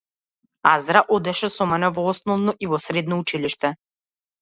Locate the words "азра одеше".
0.71-1.51